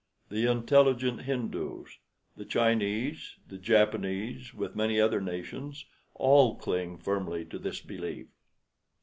The 0.29 0.47
intelligent 0.51 1.21
Hindoos, 1.27 1.99
the 2.35 2.43
Chinese, 2.43 3.35
the 3.47 3.59
Japanese, 3.59 4.51
with 4.51 4.75
many 4.75 4.99
other 4.99 5.21
nations, 5.21 5.85
all 6.15 6.55
cling 6.55 6.97
firmly 6.97 7.45
to 7.45 7.59
this 7.59 7.81
belief. 7.81 8.25